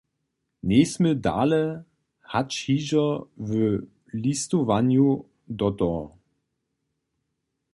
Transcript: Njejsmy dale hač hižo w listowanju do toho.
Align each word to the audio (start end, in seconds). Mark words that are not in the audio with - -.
Njejsmy 0.67 1.11
dale 1.25 1.59
hač 2.31 2.51
hižo 2.65 3.05
w 3.47 3.49
listowanju 4.23 5.07
do 5.59 5.69
toho. 5.79 6.03